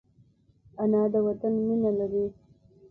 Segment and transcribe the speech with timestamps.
[0.81, 2.25] انا د وطن مینه لري